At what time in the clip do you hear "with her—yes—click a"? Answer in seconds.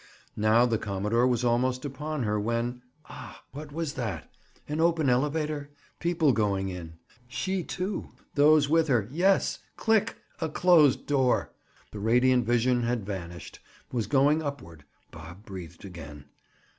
8.67-10.49